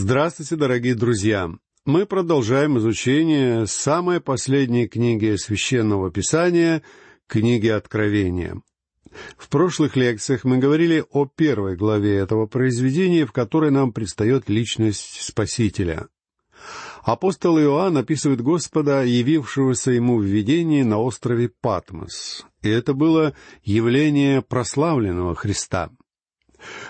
[0.00, 1.50] Здравствуйте, дорогие друзья!
[1.84, 6.84] Мы продолжаем изучение самой последней книги Священного Писания,
[7.26, 8.62] книги Откровения.
[9.36, 15.20] В прошлых лекциях мы говорили о первой главе этого произведения, в которой нам предстает личность
[15.20, 16.06] Спасителя.
[17.02, 22.46] Апостол Иоанн описывает Господа, явившегося ему в видении на острове Патмос.
[22.62, 23.34] И это было
[23.64, 25.90] явление прославленного Христа—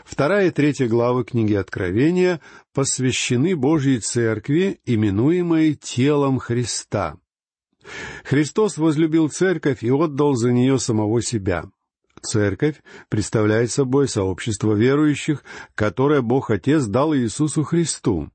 [0.04, 2.40] Вторая и третья главы книги Откровения
[2.72, 7.16] посвящены Божьей Церкви, именуемой телом Христа.
[8.24, 11.64] Христос возлюбил Церковь и отдал за нее самого себя.
[12.23, 18.30] Церковь представляет собой сообщество верующих, которое Бог Отец дал Иисусу Христу.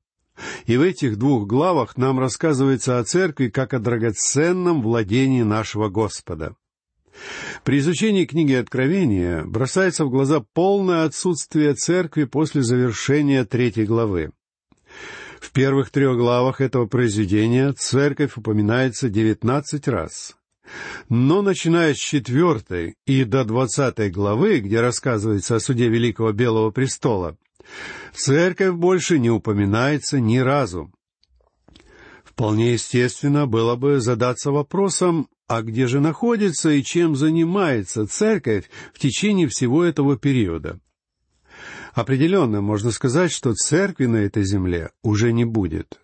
[0.66, 6.56] И в этих двух главах нам рассказывается о церкви как о драгоценном владении нашего Господа.
[7.62, 14.32] При изучении книги Откровения бросается в глаза полное отсутствие церкви после завершения третьей главы.
[15.40, 20.36] В первых трех главах этого произведения церковь упоминается девятнадцать раз.
[21.08, 27.36] Но начиная с четвертой и до двадцатой главы, где рассказывается о суде Великого Белого Престола,
[28.14, 30.90] церковь больше не упоминается ни разу.
[32.24, 38.98] Вполне естественно было бы задаться вопросом, а где же находится и чем занимается церковь в
[38.98, 40.80] течение всего этого периода?
[41.92, 46.00] Определенно можно сказать, что церкви на этой земле уже не будет,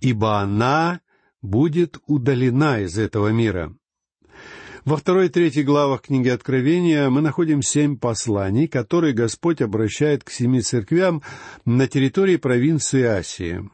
[0.00, 1.00] ибо она
[1.40, 3.74] будет удалена из этого мира.
[4.84, 10.30] Во второй и третьей главах книги Откровения мы находим семь посланий, которые Господь обращает к
[10.30, 11.22] семи церквям
[11.64, 13.70] на территории провинции Асии.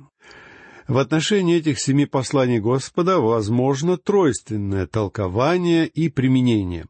[0.88, 6.86] В отношении этих семи посланий Господа возможно тройственное толкование и применение.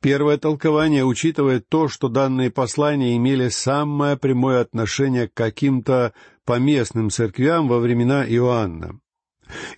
[0.00, 6.12] Первое толкование учитывает то, что данные послания имели самое прямое отношение к каким-то
[6.44, 9.00] поместным церквям во времена Иоанна.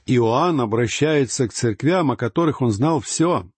[0.04, 3.48] Иоанн обращается к церквям, о которых он знал все.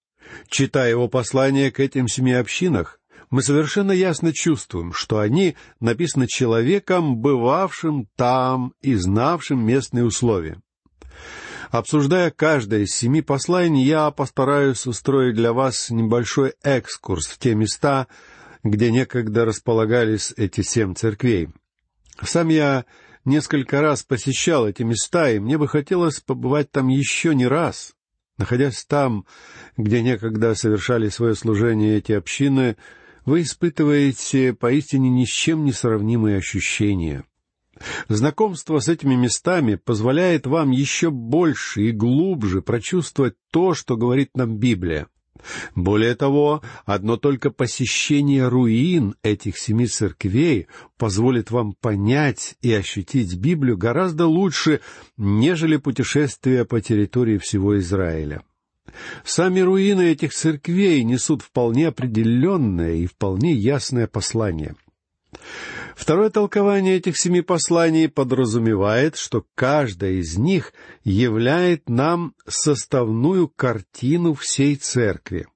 [0.47, 3.01] Читая его послание к этим семи общинах,
[3.33, 10.61] мы совершенно ясно чувствуем, что они написаны человеком, бывавшим там и знавшим местные условия.
[11.71, 18.07] Обсуждая каждое из семи посланий, я постараюсь устроить для вас небольшой экскурс в те места,
[18.63, 21.49] где некогда располагались эти семь церквей.
[22.23, 22.85] Сам я
[23.25, 27.95] несколько раз посещал эти места, и мне бы хотелось побывать там еще не раз.
[28.37, 29.25] Находясь там,
[29.79, 32.77] где некогда совершали свое служение эти общины,
[33.25, 37.25] вы испытываете поистине ни с чем не сравнимые ощущения.
[38.09, 44.57] Знакомство с этими местами позволяет вам еще больше и глубже прочувствовать то, что говорит нам
[44.57, 45.09] Библия.
[45.75, 50.69] Более того, одно только посещение руин этих семи церквей
[50.99, 54.81] позволит вам понять и ощутить Библию гораздо лучше,
[55.17, 58.43] нежели путешествие по территории всего Израиля.
[59.25, 64.75] Сами руины этих церквей несут вполне определенное и вполне ясное послание.
[65.95, 70.73] Второе толкование этих семи посланий подразумевает, что каждая из них
[71.05, 75.47] являет нам составную картину всей церкви.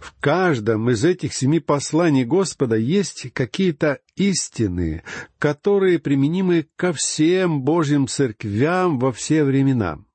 [0.00, 5.02] В каждом из этих семи посланий Господа есть какие-то истины,
[5.38, 9.98] которые применимы ко всем Божьим церквям во все времена—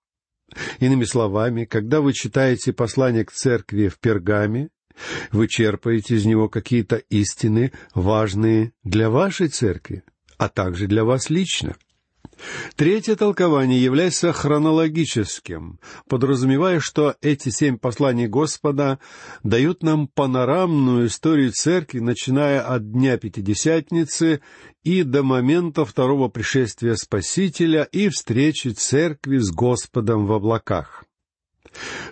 [0.79, 4.69] Иными словами, когда вы читаете послание к церкви в Пергаме,
[5.31, 10.03] вы черпаете из него какие-то истины, важные для вашей церкви,
[10.37, 11.75] а также для вас лично.
[12.75, 18.99] Третье толкование является хронологическим, подразумевая, что эти семь посланий Господа
[19.43, 24.41] дают нам панорамную историю церкви, начиная от Дня Пятидесятницы
[24.83, 31.05] и до момента второго пришествия Спасителя и встречи церкви с Господом в облаках.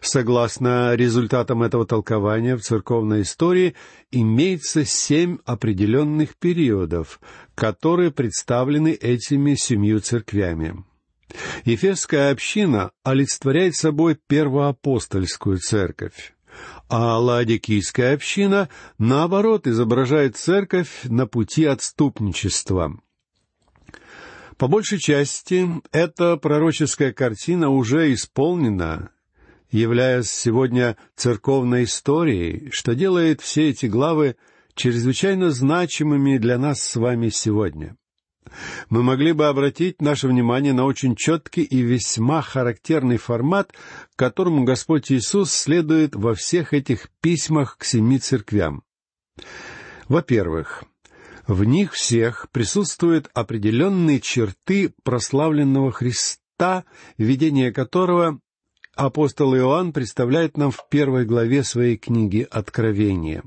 [0.02, 3.76] Согласно результатам этого толкования в церковной истории
[4.12, 7.20] имеется семь определенных периодов,
[7.56, 10.84] которые представлены этими семью церквями.
[11.66, 16.36] Ефесская община олицетворяет собой первоапостольскую церковь,
[16.90, 23.00] а Ладикийская община, наоборот, изображает церковь на пути отступничества.
[24.58, 29.10] По большей части эта пророческая картина уже исполнена
[29.74, 34.36] являясь сегодня церковной историей, что делает все эти главы
[34.76, 37.96] чрезвычайно значимыми для нас с вами сегодня.
[38.90, 43.74] Мы могли бы обратить наше внимание на очень четкий и весьма характерный формат,
[44.16, 48.84] которому Господь Иисус следует во всех этих письмах к семи церквям.
[50.08, 50.84] Во-первых,
[51.46, 56.86] В них всех присутствуют определенные черты прославленного Христа,
[57.18, 58.40] видение которого
[58.96, 63.44] апостол Иоанн представляет нам в первой главе своей книги «Откровение».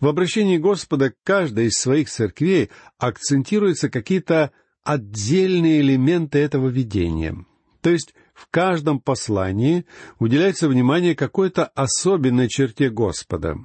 [0.00, 4.52] В обращении Господа к каждой из своих церквей акцентируются какие-то
[4.82, 7.36] отдельные элементы этого видения.
[7.82, 9.84] То есть в каждом послании
[10.18, 13.56] уделяется внимание какой-то особенной черте Господа.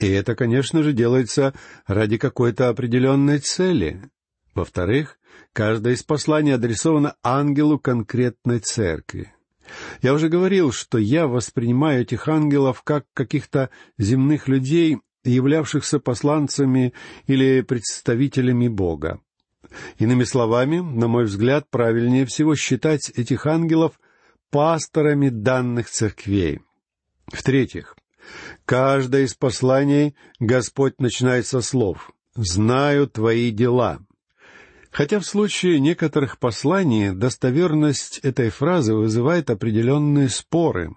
[0.00, 1.54] И это, конечно же, делается
[1.86, 4.02] ради какой-то определенной цели.
[4.54, 5.18] Во-вторых,
[5.52, 9.33] каждое из посланий адресовано ангелу конкретной церкви.
[10.02, 16.92] Я уже говорил, что я воспринимаю этих ангелов как каких-то земных людей, являвшихся посланцами
[17.26, 19.20] или представителями Бога.
[19.98, 23.98] Иными словами, на мой взгляд, правильнее всего считать этих ангелов
[24.50, 26.60] пасторами данных церквей.
[27.26, 27.96] В-третьих,
[28.64, 34.00] каждое из посланий Господь начинает со слов «Знаю твои дела».
[34.94, 40.94] Хотя в случае некоторых посланий достоверность этой фразы вызывает определенные споры.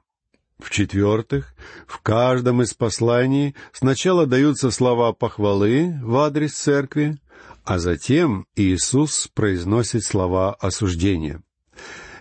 [0.59, 1.55] В-четвертых,
[1.87, 7.17] в каждом из посланий сначала даются слова похвалы в адрес церкви,
[7.63, 11.41] а затем Иисус произносит слова осуждения.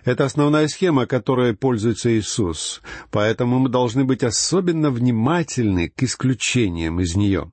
[0.03, 2.81] Это основная схема, которой пользуется Иисус,
[3.11, 7.51] поэтому мы должны быть особенно внимательны к исключениям из нее.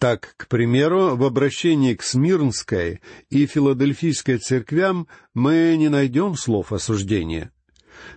[0.00, 7.52] Так, к примеру, в обращении к Смирнской и Филадельфийской церквям мы не найдем слов осуждения.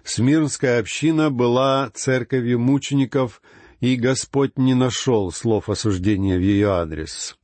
[0.06, 3.41] Смирнская община была церковью мучеников,
[3.81, 7.38] и Господь не нашел слов осуждения в ее адрес.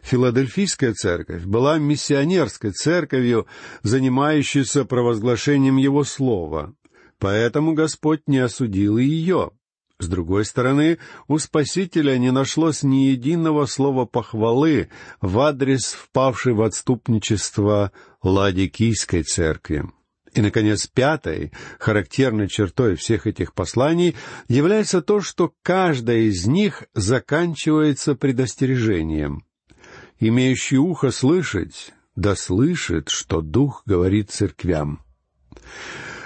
[0.00, 3.46] Филадельфийская церковь была миссионерской церковью,
[3.82, 6.74] занимающейся провозглашением Его Слова,
[7.18, 9.50] поэтому Господь не осудил и ее.
[9.98, 10.98] С другой стороны,
[11.28, 14.88] у Спасителя не нашлось ни единого слова похвалы
[15.20, 17.92] в адрес впавшей в отступничество
[18.22, 19.84] Ладикийской церкви.
[20.34, 24.16] И, наконец, пятой, характерной чертой всех этих посланий,
[24.48, 29.44] является то, что каждая из них заканчивается предостережением.
[30.18, 35.02] Имеющий ухо слышать, да слышит, что Дух говорит церквям.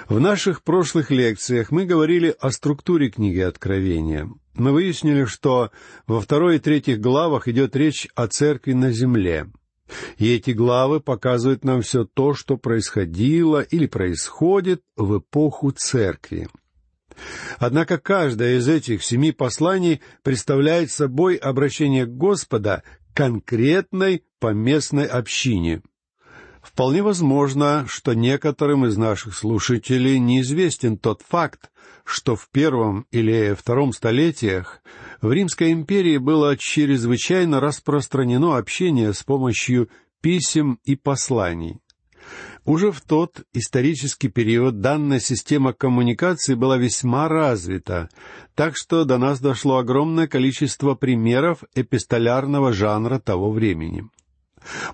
[0.09, 4.29] В наших прошлых лекциях мы говорили о структуре книги Откровения.
[4.53, 5.69] Мы выяснили, что
[6.07, 9.47] во второй и третьих главах идет речь о церкви на земле.
[10.17, 16.47] И эти главы показывают нам все то, что происходило или происходит в эпоху церкви.
[17.57, 22.83] Однако каждое из этих семи посланий представляет собой обращение Господа
[23.13, 25.81] конкретной поместной общине.
[26.67, 31.71] Вполне возможно, что некоторым из наших слушателей неизвестен тот факт,
[32.03, 34.81] что в первом или втором столетиях
[35.21, 39.89] в Римской империи было чрезвычайно распространено общение с помощью
[40.21, 41.79] писем и посланий.
[42.65, 48.09] Уже в тот исторический период данная система коммуникации была весьма развита,
[48.55, 54.09] так что до нас дошло огромное количество примеров эпистолярного жанра того времени.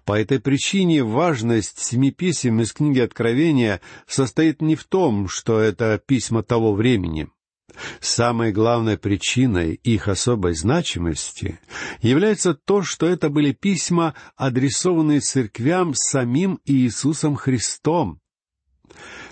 [0.06, 6.00] По этой причине важность семи писем из книги Откровения состоит не в том, что это
[6.06, 7.30] письма того времени.
[8.00, 11.60] Самой главной причиной их особой значимости
[12.02, 18.20] является то, что это были письма, адресованные церквям самим Иисусом Христом.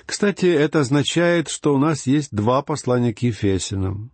[0.06, 4.12] Кстати, это означает, что у нас есть два послания к Ефесинам.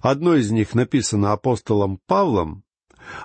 [0.00, 2.64] Одно из них написано апостолом Павлом,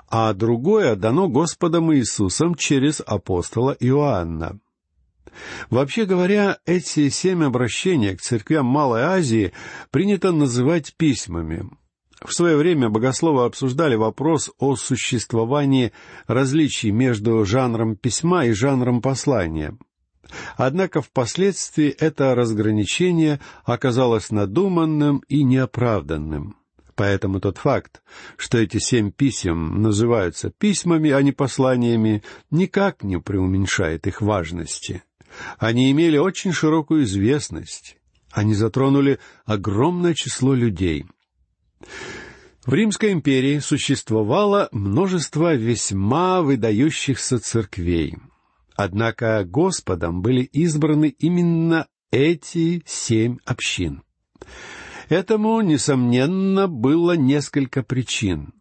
[0.09, 4.59] а другое дано Господом Иисусом через апостола Иоанна.
[5.69, 9.53] Вообще говоря, эти семь обращений к церквям Малой Азии
[9.91, 11.69] принято называть письмами.
[12.23, 15.91] В свое время богословы обсуждали вопрос о существовании
[16.25, 19.77] различий между жанром письма и жанром послания.
[20.55, 26.55] Однако впоследствии это разграничение оказалось надуманным и неоправданным.
[26.95, 28.03] Поэтому тот факт,
[28.37, 35.03] что эти семь писем называются письмами, а не посланиями, никак не преуменьшает их важности.
[35.57, 37.97] Они имели очень широкую известность.
[38.31, 41.05] Они затронули огромное число людей.
[42.65, 48.15] В Римской империи существовало множество весьма выдающихся церквей.
[48.75, 54.03] Однако Господом были избраны именно эти семь общин.
[55.09, 58.53] Этому, несомненно, было несколько причин.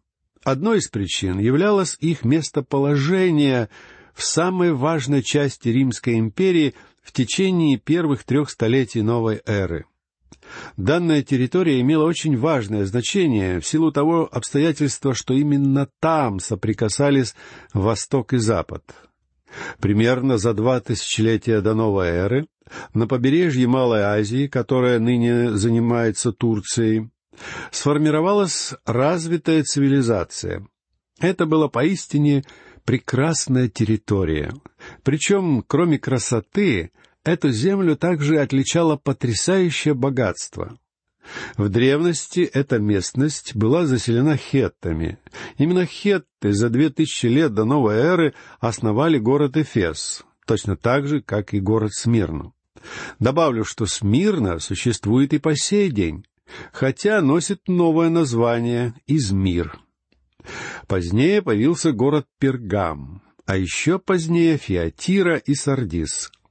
[0.43, 3.69] Одной из причин являлось их местоположение
[4.13, 9.85] в самой важной части Римской империи в течение первых трех столетий новой эры.
[10.75, 17.35] Данная территория имела очень важное значение в силу того обстоятельства, что именно там соприкасались
[17.73, 18.83] Восток и Запад.
[19.79, 22.47] Примерно за два тысячелетия до новой эры
[22.93, 27.09] на побережье Малой Азии, которая ныне занимается Турцией,
[27.71, 30.65] сформировалась развитая цивилизация.
[31.19, 32.43] Это была поистине
[32.85, 34.53] прекрасная территория.
[35.03, 36.91] Причем, кроме красоты,
[37.23, 40.77] Эту землю также отличало потрясающее богатство.
[41.57, 45.19] В древности эта местность была заселена хеттами.
[45.57, 51.21] Именно хетты за две тысячи лет до новой эры основали город Эфес, точно так же,
[51.21, 52.51] как и город Смирна.
[53.19, 56.25] Добавлю, что Смирна существует и по сей день,
[56.71, 59.79] хотя носит новое название— Измир.
[60.87, 66.31] Позднее появился город Пергам, а еще позднее Фиатира и Сардис—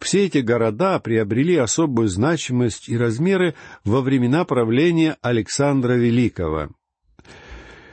[0.00, 3.54] все эти города приобрели особую значимость и размеры
[3.84, 6.70] во времена правления Александра Великого.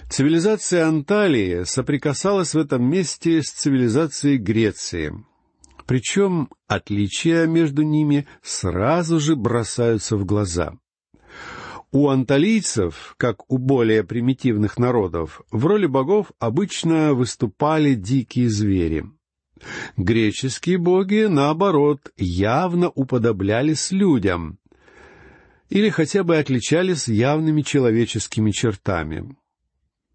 [0.10, 5.14] Цивилизация Анталии соприкасалась в этом месте с цивилизацией Греции.
[5.86, 10.74] Причем отличия между ними сразу же бросаются в глаза.
[11.92, 19.06] У анталийцев, как у более примитивных народов, в роли богов обычно выступали дикие звери—
[19.98, 24.60] Греческие боги, наоборот, явно уподоблялись людям
[25.70, 29.36] или хотя бы отличались явными человеческими чертами.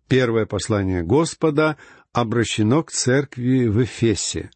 [0.08, 1.76] Первое послание Господа
[2.12, 4.50] обращено к церкви в Эфесе.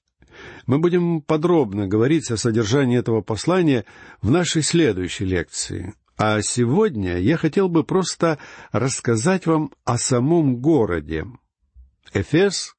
[0.66, 3.84] Мы будем подробно говорить о содержании этого послания
[4.20, 5.94] в нашей следующей лекции.
[6.16, 8.38] А сегодня я хотел бы просто
[8.72, 11.26] рассказать вам о самом городе.
[12.12, 12.74] Эфес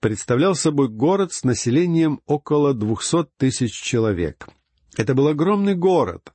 [0.00, 4.48] представлял собой город с населением около двухсот тысяч человек.
[4.96, 6.32] Это был огромный город,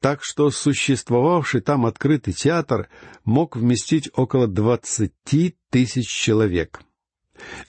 [0.00, 2.88] так что существовавший там открытый театр
[3.24, 6.80] мог вместить около двадцати тысяч человек.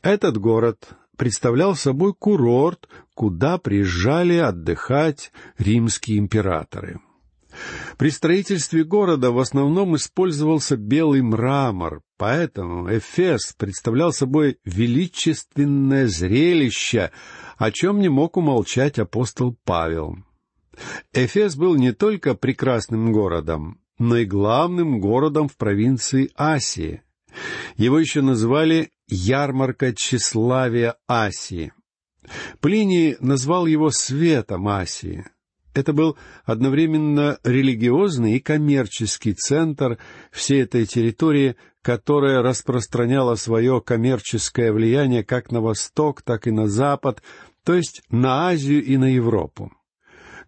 [0.02, 7.00] Этот город представлял собой курорт, куда приезжали отдыхать римские императоры.
[7.98, 17.12] При строительстве города в основном использовался белый мрамор, поэтому Эфес представлял собой величественное зрелище,
[17.58, 20.18] о чем не мог умолчать апостол Павел.
[21.14, 27.04] Эфес был не только прекрасным городом, но и главным городом в провинции Асии.
[27.76, 31.74] Его еще называли «ярмарка тщеславия Асии».
[32.60, 35.26] Плиний назвал его «светом Асии»,
[35.74, 39.98] это был одновременно религиозный и коммерческий центр
[40.32, 47.22] всей этой территории, которая распространяла свое коммерческое влияние как на восток, так и на запад,
[47.64, 49.72] то есть на Азию и на Европу.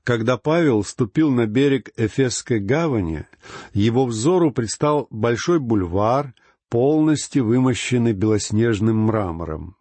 [0.04, 3.25] Когда Павел ступил на берег Эфесской гавани,
[3.74, 6.34] его взору предстал большой бульвар,
[6.70, 9.75] полностью вымощенный белоснежным мрамором.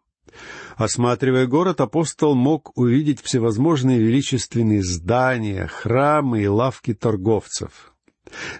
[0.76, 7.92] Осматривая город, апостол мог увидеть всевозможные величественные здания, храмы и лавки торговцев.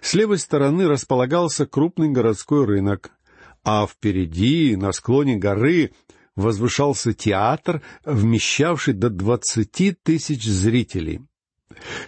[0.03, 3.13] С левой стороны располагался крупный городской рынок,
[3.65, 5.93] а впереди, на склоне горы,
[6.35, 11.21] возвышался театр, вмещавший до двадцати тысяч зрителей.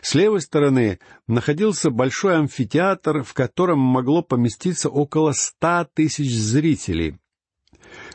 [0.01, 7.19] С левой стороны находился большой амфитеатр, в котором могло поместиться около ста тысяч зрителей,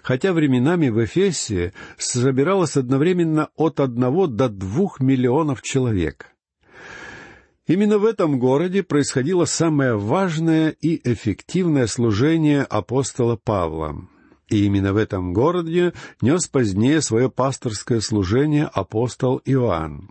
[0.01, 6.27] хотя временами в Эфесе собиралось одновременно от одного до двух миллионов человек.
[7.67, 14.07] Именно в этом городе происходило самое важное и эффективное служение апостола Павла.
[14.49, 20.09] И именно в этом городе нес позднее свое пасторское служение апостол Иоанн.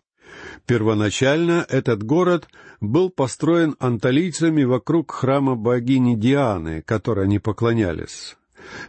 [0.66, 2.48] Первоначально этот город
[2.80, 8.36] был построен анталийцами вокруг храма богини Дианы, которой они поклонялись.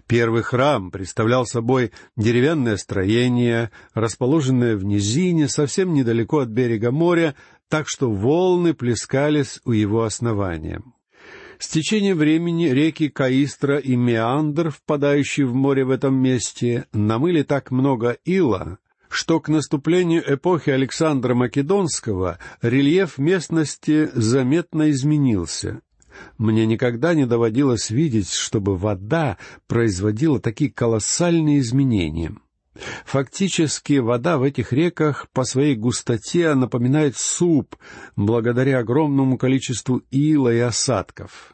[0.07, 7.35] Первый храм представлял собой деревянное строение, расположенное в низине, совсем недалеко от берега моря,
[7.69, 10.81] так что волны плескались у его основания.
[11.59, 17.71] С течением времени реки Каистра и Меандр, впадающие в море в этом месте, намыли так
[17.71, 18.77] много ила,
[19.09, 25.81] что к наступлению эпохи Александра Македонского рельеф местности заметно изменился,
[26.37, 32.35] мне никогда не доводилось видеть, чтобы вода производила такие колоссальные изменения.
[33.05, 37.75] Фактически вода в этих реках по своей густоте напоминает суп,
[38.15, 41.53] благодаря огромному количеству ила и осадков.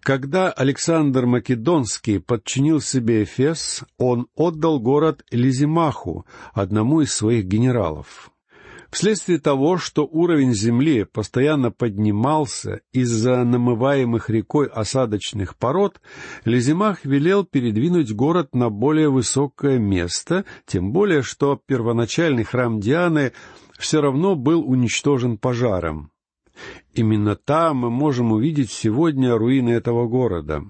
[0.00, 8.30] Когда Александр Македонский подчинил себе Эфес, он отдал город Лизимаху, одному из своих генералов.
[8.96, 16.00] Вследствие того, что уровень земли постоянно поднимался из-за намываемых рекой осадочных пород,
[16.46, 23.32] Лизимах велел передвинуть город на более высокое место, тем более, что первоначальный храм Дианы
[23.78, 26.10] все равно был уничтожен пожаром.
[26.94, 30.64] Именно там мы можем увидеть сегодня руины этого города.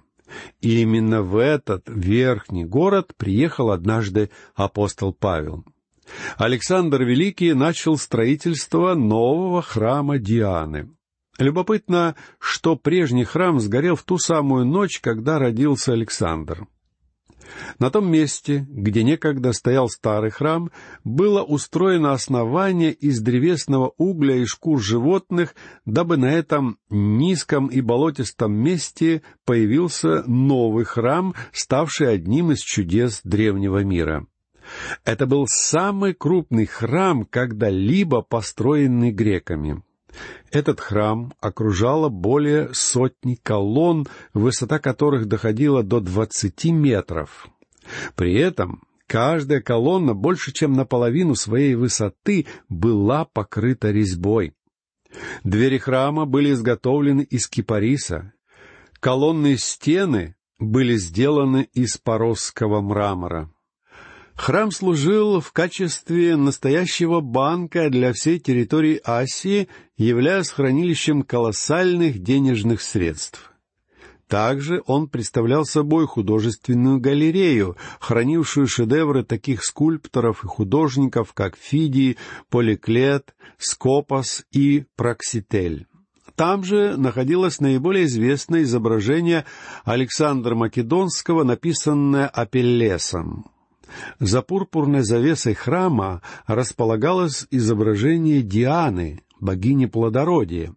[0.60, 5.64] И именно в этот верхний город приехал однажды апостол Павел.
[6.36, 10.90] Александр Великий начал строительство нового храма Дианы.
[11.38, 16.66] Любопытно, что прежний храм сгорел в ту самую ночь, когда родился Александр.
[17.78, 20.70] На том месте, где некогда стоял старый храм,
[21.04, 28.52] было устроено основание из древесного угля и шкур животных, дабы на этом низком и болотистом
[28.52, 34.26] месте появился новый храм, ставший одним из чудес древнего мира.
[35.04, 39.82] Это был самый крупный храм, когда-либо построенный греками.
[40.50, 47.48] Этот храм окружало более сотни колонн, высота которых доходила до двадцати метров.
[48.14, 54.54] При этом каждая колонна больше чем наполовину своей высоты была покрыта резьбой.
[55.44, 58.32] Двери храма были изготовлены из кипариса.
[59.00, 63.50] Колонные стены были сделаны из поросского мрамора.
[64.36, 73.52] Храм служил в качестве настоящего банка для всей территории Асии, являясь хранилищем колоссальных денежных средств.
[74.28, 82.18] Также он представлял собой художественную галерею, хранившую шедевры таких скульпторов и художников, как Фидий,
[82.50, 85.86] Поликлет, Скопос и Прокситель.
[86.34, 89.46] Там же находилось наиболее известное изображение
[89.84, 93.46] Александра Македонского, написанное Апеллесом.
[94.18, 100.74] За пурпурной завесой храма располагалось изображение Дианы, богини плодородия.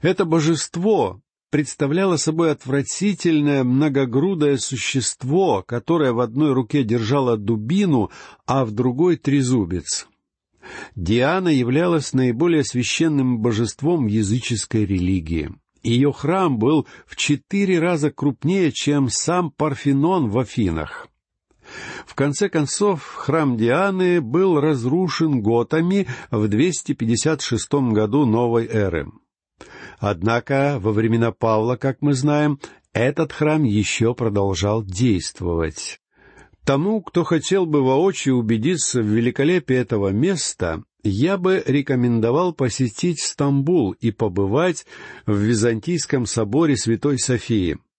[0.00, 1.20] Это божество
[1.50, 8.10] представляло собой отвратительное многогрудое существо, которое в одной руке держало дубину,
[8.46, 10.08] а в другой— трезубец.
[10.96, 15.50] Диана являлась наиболее священным божеством языческой религии.
[15.82, 21.08] Ее храм был в четыре раза крупнее, чем сам Парфенон в Афинах.
[22.06, 29.10] В конце концов, храм Дианы был разрушен готами в 256 году новой эры.
[29.98, 32.58] Однако во времена Павла, как мы знаем,
[32.92, 36.00] этот храм еще продолжал действовать.
[36.64, 43.92] Тому, кто хотел бы воочию убедиться в великолепии этого места, я бы рекомендовал посетить Стамбул
[43.92, 44.86] и побывать
[45.26, 47.78] в Византийском соборе Святой Софии—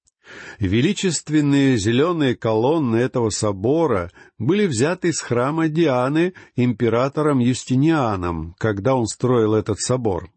[0.60, 9.56] Величественные зеленые колонны этого собора были взяты из храма Дианы императором Юстинианом, когда он строил
[9.56, 10.30] этот собор.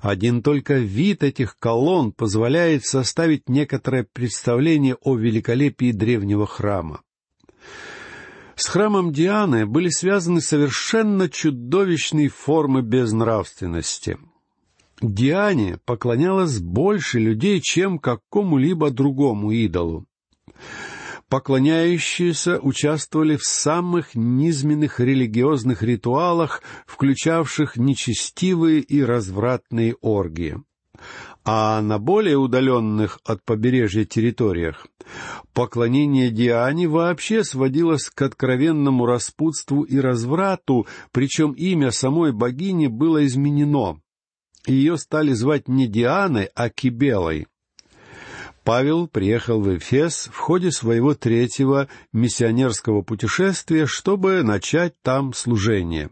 [0.00, 7.02] Один только вид этих колонн позволяет составить некоторое представление о великолепии древнего храма.
[8.54, 14.18] С храмом Дианы были связаны совершенно чудовищные формы безнравственности—
[15.02, 20.06] Диане поклонялось больше людей, чем какому-либо другому идолу.
[21.28, 30.62] Поклоняющиеся участвовали в самых низменных религиозных ритуалах, включавших нечестивые и развратные оргии.
[31.44, 34.86] А на более удаленных от побережья территориях
[35.52, 44.00] поклонение Диане вообще сводилось к откровенному распутству и разврату, причем имя самой богини было изменено
[44.66, 47.46] ее стали звать не Дианой, а Кибелой.
[48.64, 56.10] Павел приехал в Эфес в ходе своего третьего миссионерского путешествия, чтобы начать там служение.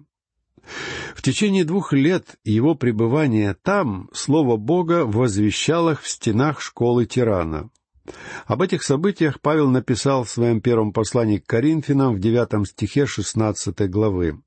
[1.14, 7.70] В течение двух лет его пребывания там Слово Бога возвещало в стенах школы тирана.
[8.46, 13.88] Об этих событиях Павел написал в своем первом послании к Коринфянам в девятом стихе шестнадцатой
[13.88, 14.40] главы.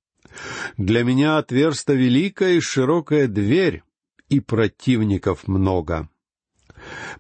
[0.78, 3.84] «Для меня отверста великая и широкая дверь,
[4.30, 6.10] и противников много.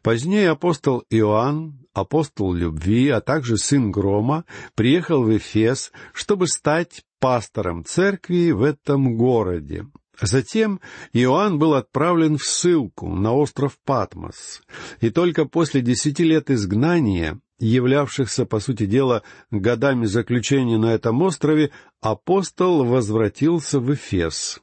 [0.02, 7.84] Позднее апостол Иоанн, апостол любви, а также сын Грома, приехал в Эфес, чтобы стать пастором
[7.84, 9.88] церкви в этом городе.
[10.20, 10.80] Затем
[11.13, 14.62] Иоанн был отправлен в ссылку на остров Патмос,
[15.00, 21.72] и только после десяти лет изгнания, являвшихся, по сути дела, годами заключения на этом острове,
[22.02, 24.60] апостол возвратился в Эфес.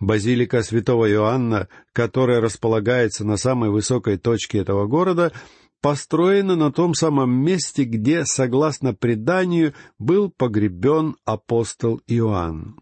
[0.00, 5.32] Базилика святого Иоанна, которая располагается на самой высокой точке этого города,
[5.80, 12.80] построена на том самом месте, где, согласно преданию, был погребен апостол Иоанн.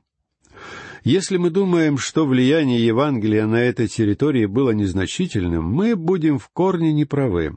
[1.04, 6.92] Если мы думаем, что влияние Евангелия на этой территории было незначительным, мы будем в корне
[6.92, 7.56] неправы.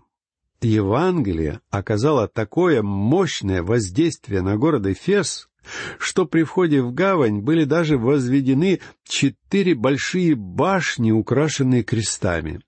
[0.61, 5.48] Евангелие оказало такое мощное воздействие на город Эфес,
[5.97, 12.61] что при входе в гавань были даже возведены четыре большие башни, украшенные крестами.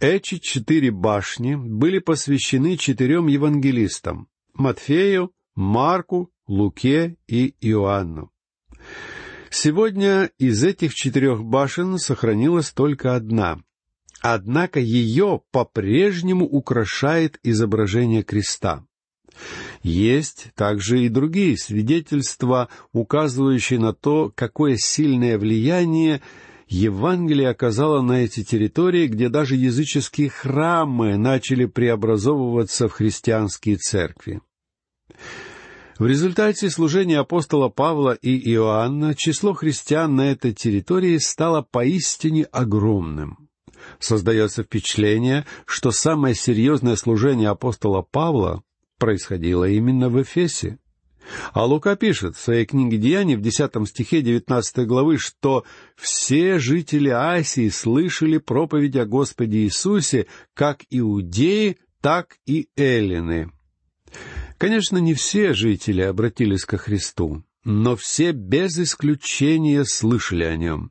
[0.00, 8.30] Эти четыре башни были посвящены четырем евангелистам— Матфею, Марку, Луке и Иоанну.
[9.50, 13.60] Сегодня из этих четырех башен сохранилась только одна.
[14.20, 18.84] Однако ее по-прежнему украшает изображение креста.
[19.82, 26.22] Есть также и другие свидетельства, указывающие на то, какое сильное влияние
[26.68, 34.40] Евангелие оказало на эти территории, где даже языческие храмы начали преобразовываться в христианские церкви.
[35.98, 43.48] В результате служения апостола Павла и Иоанна число христиан на этой территории стало поистине огромным.
[44.00, 48.62] Создается впечатление, что самое серьезное служение апостола Павла
[48.98, 50.78] происходило именно в Эфесе.
[51.52, 55.64] А Лука пишет в своей книге «Деяний» в десятом стихе девятнадцатой главы, что
[55.96, 63.50] «все жители Асии слышали проповедь о Господе Иисусе, как иудеи, так и эллины».
[64.58, 70.90] Конечно, не все жители обратились ко Христу, но все без исключения слышали о нем.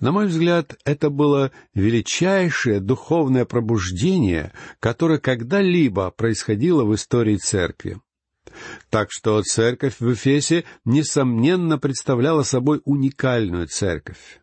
[0.00, 8.00] На мой взгляд, это было величайшее духовное пробуждение, которое когда-либо происходило в истории церкви.
[8.90, 14.40] Так что церковь в Эфесе, несомненно, представляла собой уникальную церковь.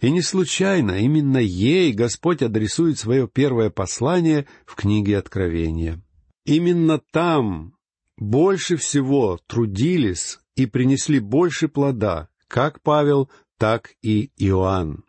[0.00, 6.00] И не случайно именно ей Господь адресует свое первое послание в книге Откровения.
[6.44, 7.74] Именно там
[8.16, 13.28] больше всего трудились и принесли больше плода, как Павел,
[13.58, 15.04] так и Иоанн.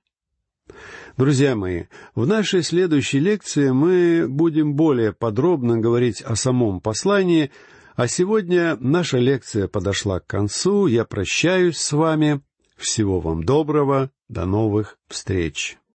[1.17, 7.51] Друзья мои, в нашей следующей лекции мы будем более подробно говорить о самом послании,
[7.95, 10.85] а сегодня наша лекция подошла к концу.
[10.85, 12.41] Я прощаюсь с вами.
[12.75, 14.11] Всего вам доброго.
[14.29, 15.79] До новых встреч.